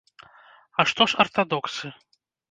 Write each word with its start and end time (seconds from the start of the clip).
А 0.79 0.85
што 0.91 1.05
ж 1.13 1.19
артадоксы? 1.23 1.91